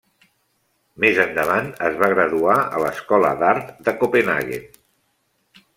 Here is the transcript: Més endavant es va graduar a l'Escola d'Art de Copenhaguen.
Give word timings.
Més 1.03 1.19
endavant 1.25 1.69
es 1.89 1.99
va 2.01 2.09
graduar 2.15 2.57
a 2.79 2.83
l'Escola 2.85 3.33
d'Art 3.45 3.73
de 3.89 3.97
Copenhaguen. 4.03 4.67